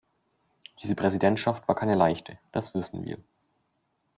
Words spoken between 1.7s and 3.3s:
keine leichte, das wissen wir.